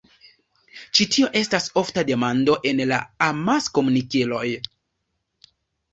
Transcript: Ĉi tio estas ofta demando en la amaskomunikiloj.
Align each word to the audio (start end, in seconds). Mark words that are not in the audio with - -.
Ĉi 0.99 1.05
tio 1.15 1.27
estas 1.41 1.67
ofta 1.83 2.05
demando 2.09 2.57
en 2.71 2.83
la 2.93 2.99
amaskomunikiloj. 3.29 4.45